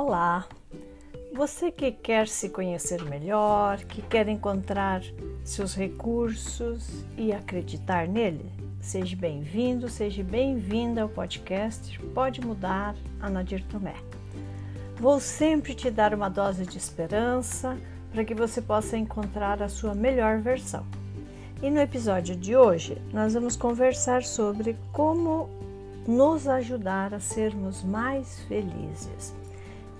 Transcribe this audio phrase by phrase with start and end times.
[0.00, 0.46] Olá!
[1.34, 5.02] Você que quer se conhecer melhor, que quer encontrar
[5.42, 8.48] seus recursos e acreditar nele,
[8.80, 13.96] seja bem-vindo, seja bem-vinda ao podcast Pode Mudar, a Nadir Tomé.
[15.00, 17.76] Vou sempre te dar uma dose de esperança
[18.12, 20.86] para que você possa encontrar a sua melhor versão.
[21.60, 25.50] E no episódio de hoje, nós vamos conversar sobre como
[26.06, 29.34] nos ajudar a sermos mais felizes.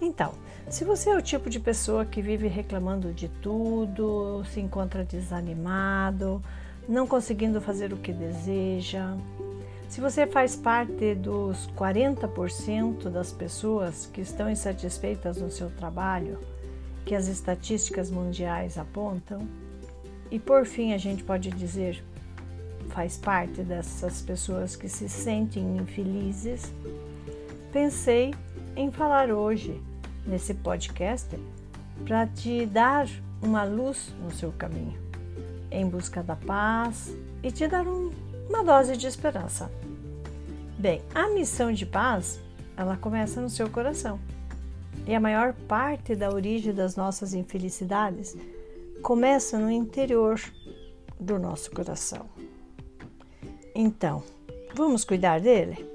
[0.00, 0.32] Então,
[0.68, 6.42] se você é o tipo de pessoa que vive reclamando de tudo, se encontra desanimado,
[6.88, 9.16] não conseguindo fazer o que deseja,
[9.88, 16.38] se você faz parte dos 40% das pessoas que estão insatisfeitas no seu trabalho,
[17.04, 19.46] que as estatísticas mundiais apontam,
[20.30, 22.02] e por fim a gente pode dizer
[22.88, 26.72] faz parte dessas pessoas que se sentem infelizes,
[27.72, 28.34] pensei
[28.76, 29.80] em falar hoje
[30.26, 31.38] nesse podcast
[32.04, 33.06] para te dar
[33.42, 34.98] uma luz no seu caminho,
[35.70, 38.10] em busca da paz e te dar um,
[38.48, 39.70] uma dose de esperança.
[40.78, 42.40] Bem, a missão de paz,
[42.76, 44.18] ela começa no seu coração.
[45.06, 48.36] E a maior parte da origem das nossas infelicidades
[49.02, 50.40] começa no interior
[51.20, 52.26] do nosso coração.
[53.74, 54.22] Então,
[54.74, 55.93] vamos cuidar dele?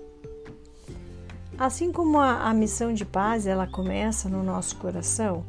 [1.60, 5.44] Assim como a, a missão de paz ela começa no nosso coração,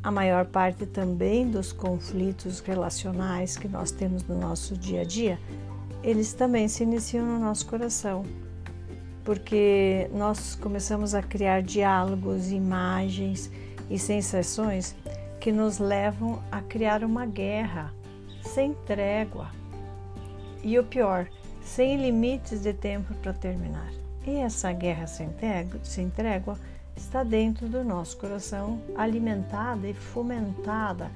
[0.00, 5.36] a maior parte também dos conflitos relacionais que nós temos no nosso dia a dia,
[6.04, 8.24] eles também se iniciam no nosso coração.
[9.24, 13.50] Porque nós começamos a criar diálogos, imagens
[13.90, 14.94] e sensações
[15.40, 17.92] que nos levam a criar uma guerra
[18.40, 19.50] sem trégua.
[20.62, 21.26] E o pior,
[21.60, 24.03] sem limites de tempo para terminar.
[24.26, 25.28] E essa guerra sem
[26.10, 26.58] trégua,
[26.96, 31.10] está dentro do nosso coração, alimentada e fomentada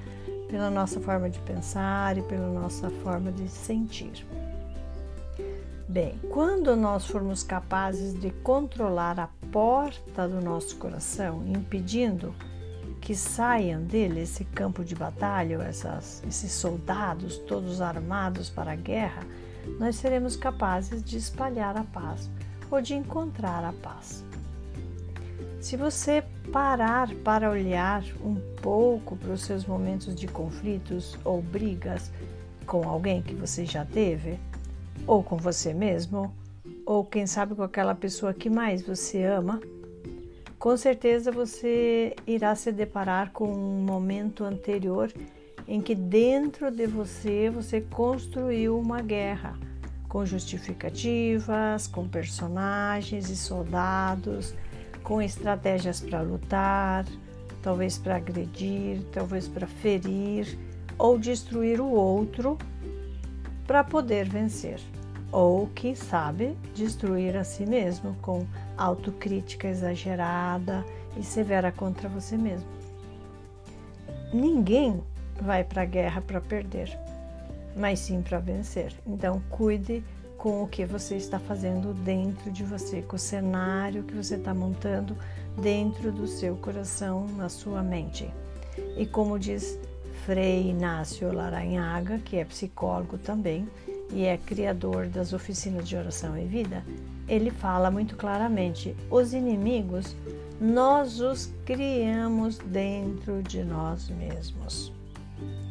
[0.49, 4.27] pela nossa forma de pensar e pela nossa forma de sentir.
[5.89, 12.35] Bem, quando nós formos capazes de controlar a porta do nosso coração, impedindo
[13.01, 19.23] que saiam dele esse campo de batalha, essas, esses soldados todos armados para a guerra,
[19.79, 22.29] nós seremos capazes de espalhar a paz
[22.71, 24.25] ou de encontrar a paz.
[25.61, 32.13] Se você parar para olhar um pouco para os seus momentos de conflitos ou brigas
[32.67, 34.39] com alguém que você já teve,
[35.07, 36.35] ou com você mesmo,
[36.87, 39.61] ou quem sabe com aquela pessoa que mais você ama,
[40.59, 45.13] com certeza você irá se deparar com um momento anterior
[45.67, 49.59] em que dentro de você você construiu uma guerra
[50.09, 54.55] com justificativas, com personagens e soldados,
[55.03, 57.05] com estratégias para lutar,
[57.63, 60.59] talvez para agredir, talvez para ferir
[60.97, 62.59] ou destruir o outro
[63.67, 64.81] para poder vencer,
[65.31, 68.47] ou que sabe destruir a si mesmo com
[68.77, 70.85] autocrítica exagerada
[71.17, 72.69] e severa contra você mesmo.
[74.33, 75.03] Ninguém
[75.41, 76.99] vai para a guerra para perder
[77.77, 78.93] mas sim para vencer.
[79.07, 80.03] Então, cuide
[80.37, 84.55] com o que você está fazendo dentro de você, com o cenário que você está
[84.55, 85.17] montando
[85.61, 88.31] dentro do seu coração, na sua mente.
[88.97, 89.79] E como diz
[90.25, 93.69] Frei Inácio Laranhaga, que é psicólogo também
[94.13, 96.85] e é criador das oficinas de oração e vida,
[97.29, 100.15] ele fala muito claramente: os inimigos
[100.61, 104.93] nós os criamos dentro de nós mesmos.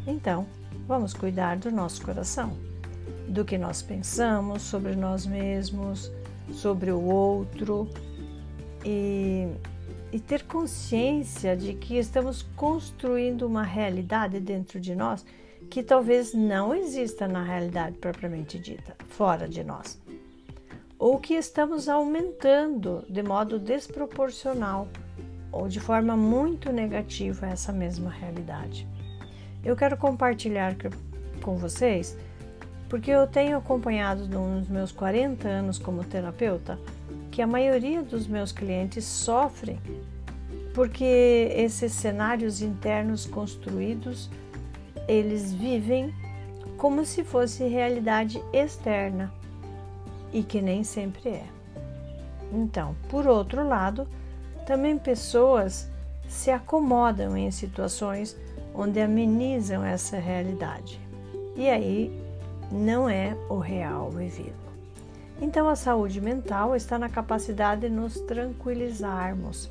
[0.06, 0.46] Então,
[0.88, 2.58] vamos cuidar do nosso coração,
[3.28, 6.10] do que nós pensamos sobre nós mesmos,
[6.54, 7.90] sobre o outro
[8.86, 9.48] e,
[10.12, 15.26] e ter consciência de que estamos construindo uma realidade dentro de nós
[15.70, 20.00] que talvez não exista na realidade propriamente dita, fora de nós.
[20.98, 24.88] Ou que estamos aumentando de modo desproporcional
[25.52, 28.88] ou de forma muito negativa essa mesma realidade.
[29.64, 30.76] Eu quero compartilhar
[31.42, 32.18] com vocês
[32.90, 36.80] porque eu tenho acompanhado nos meus 40 anos como terapeuta
[37.32, 39.80] que a maioria dos meus clientes sofrem
[40.74, 44.30] porque esses cenários internos construídos
[45.08, 46.14] eles vivem
[46.78, 49.34] como se fosse realidade externa
[50.32, 51.46] e que nem sempre é.
[52.52, 54.08] Então, por outro lado,
[54.66, 55.90] também pessoas
[56.28, 58.36] se acomodam em situações
[58.74, 61.00] onde amenizam essa realidade.
[61.56, 62.12] E aí
[62.72, 64.68] não é o real vivido.
[65.42, 69.70] Então, a saúde mental está na capacidade de nos tranquilizarmos,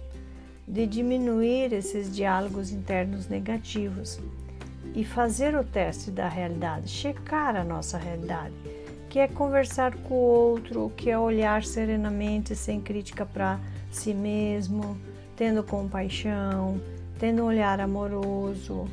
[0.66, 4.20] de diminuir esses diálogos internos negativos
[4.94, 8.54] e fazer o teste da realidade, checar a nossa realidade,
[9.08, 13.58] que é conversar com o outro, que é olhar serenamente, sem crítica para
[13.90, 14.96] si mesmo,
[15.36, 16.80] tendo compaixão,
[17.18, 18.86] tendo um olhar amoroso.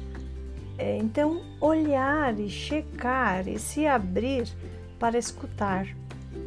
[0.77, 4.47] É, então, olhar e checar e se abrir
[4.99, 5.87] para escutar,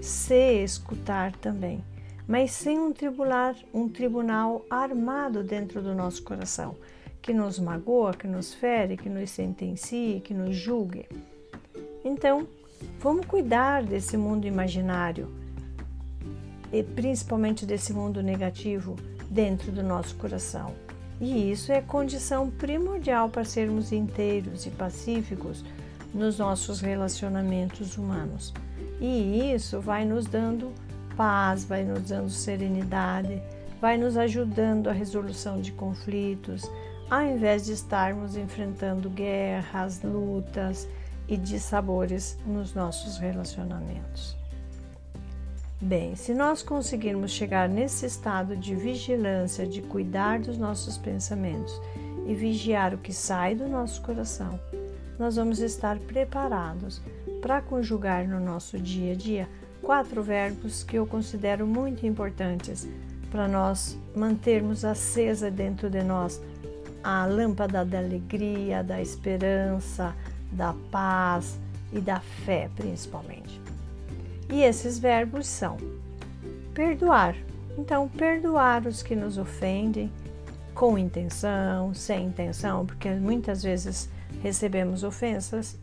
[0.01, 1.83] se escutar também
[2.27, 6.75] mas sem um tribunal, um tribunal armado dentro do nosso coração,
[7.23, 11.07] que nos magoa, que nos fere, que nos sentencie, que nos julgue.
[12.05, 12.47] Então,
[12.99, 15.29] vamos cuidar desse mundo imaginário
[16.73, 18.97] e principalmente desse mundo negativo
[19.31, 20.73] dentro do nosso coração.
[21.21, 25.65] E isso é condição primordial para sermos inteiros e pacíficos
[26.13, 28.53] nos nossos relacionamentos humanos.
[29.01, 30.73] E isso vai nos dando
[31.17, 33.43] paz, vai nos dando serenidade,
[33.81, 36.71] vai nos ajudando a resolução de conflitos,
[37.11, 40.89] ao invés de estarmos enfrentando guerras, lutas
[41.29, 44.37] e dissabores nos nossos relacionamentos.
[45.81, 51.79] Bem, se nós conseguirmos chegar nesse estado de vigilância, de cuidar dos nossos pensamentos
[52.27, 54.59] e vigiar o que sai do nosso coração,
[55.19, 57.03] nós vamos estar preparados
[57.43, 59.49] para conjugar no nosso dia a dia
[59.83, 62.89] quatro verbos que eu considero muito importantes
[63.31, 66.41] para nós mantermos acesa dentro de nós
[67.05, 70.15] a lâmpada da alegria, da esperança,
[70.51, 71.59] da paz
[71.93, 73.66] e da fé, principalmente.
[74.51, 75.77] E esses verbos são
[76.75, 77.37] perdoar.
[77.79, 80.11] Então, perdoar os que nos ofendem
[80.75, 84.09] com intenção, sem intenção, porque muitas vezes
[84.43, 85.79] recebemos ofensas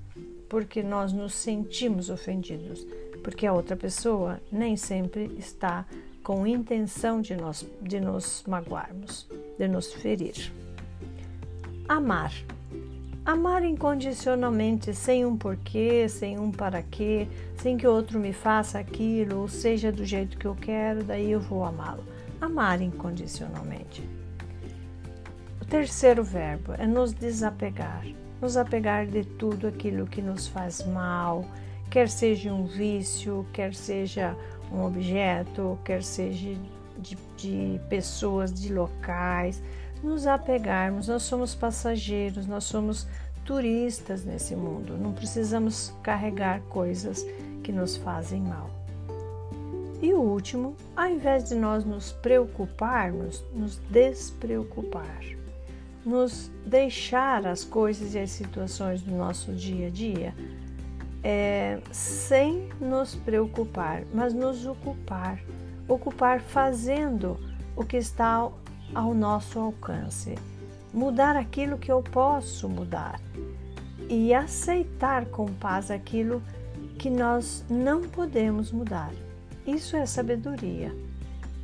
[0.49, 2.85] porque nós nos sentimos ofendidos
[3.23, 5.85] porque a outra pessoa nem sempre está
[6.21, 9.27] com intenção de, nós, de nos magoarmos,
[9.57, 10.51] de nos ferir.
[11.87, 12.31] Amar.
[13.25, 17.25] Amar incondicionalmente, sem um porquê, sem um para quê,
[17.55, 21.39] sem que outro me faça aquilo, ou seja do jeito que eu quero, daí eu
[21.39, 22.03] vou amá-lo.
[22.41, 24.03] Amar incondicionalmente.
[25.61, 28.05] O terceiro verbo é nos desapegar.
[28.41, 31.45] Nos apegar de tudo aquilo que nos faz mal,
[31.89, 34.35] quer seja um vício, quer seja
[34.69, 36.57] um objeto, quer seja
[36.97, 39.63] de, de pessoas, de locais,
[40.03, 41.07] nos apegarmos.
[41.07, 43.07] Nós somos passageiros, nós somos
[43.45, 47.25] turistas nesse mundo, não precisamos carregar coisas
[47.63, 48.69] que nos fazem mal.
[50.01, 55.23] E o último, ao invés de nós nos preocuparmos, nos despreocupar,
[56.05, 60.33] nos deixar as coisas e as situações do nosso dia a dia
[61.23, 65.39] é, sem nos preocupar, mas nos ocupar,
[65.87, 67.39] ocupar fazendo
[67.75, 68.49] o que está
[68.93, 70.35] ao nosso alcance,
[70.93, 73.19] mudar aquilo que eu posso mudar
[74.09, 76.41] e aceitar com paz aquilo
[76.99, 79.11] que nós não podemos mudar.
[79.65, 80.93] Isso é sabedoria.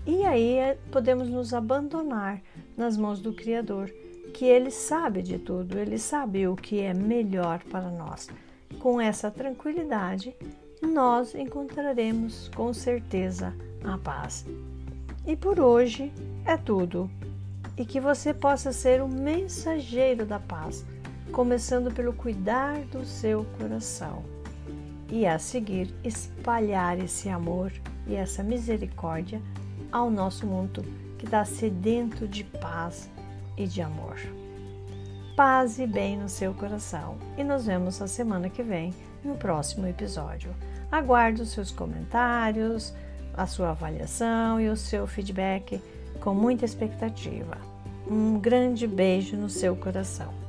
[0.06, 2.42] E aí é, podemos nos abandonar
[2.76, 3.92] nas mãos do Criador,
[4.34, 8.30] que Ele sabe de tudo, Ele sabe o que é melhor para nós.
[8.80, 10.36] Com essa tranquilidade,
[10.82, 13.54] nós encontraremos com certeza
[13.84, 14.46] a paz.
[15.30, 16.12] E por hoje
[16.44, 17.08] é tudo.
[17.78, 20.84] E que você possa ser o mensageiro da paz,
[21.32, 24.24] começando pelo cuidar do seu coração
[25.08, 27.72] e a seguir espalhar esse amor
[28.08, 29.40] e essa misericórdia
[29.92, 30.84] ao nosso mundo
[31.20, 33.08] que está sedento de paz
[33.56, 34.18] e de amor
[35.40, 37.18] paz e bem no seu coração.
[37.38, 38.94] E nos vemos a semana que vem
[39.24, 40.54] no próximo episódio.
[40.92, 42.94] Aguardo seus comentários,
[43.40, 45.82] a sua avaliação e o seu feedback
[46.20, 47.58] com muita expectativa.
[48.06, 50.49] Um grande beijo no seu coração.